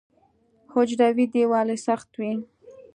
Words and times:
حجروي 0.73 1.25
دیوال 1.33 1.67
یې 1.73 1.77
سخت 1.87 2.09
وي. 2.19 2.33